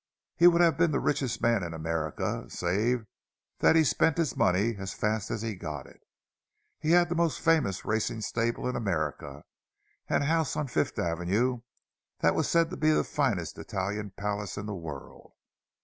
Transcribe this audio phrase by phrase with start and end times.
[0.35, 3.05] He would have been the richest man in America, save
[3.59, 6.01] that he spent his money as fast as he got it.
[6.79, 9.43] He had had the most famous racing stable in America;
[10.07, 11.61] and a house on Fifth Avenue
[12.17, 15.33] that was said to be the finest Italian palace in the world.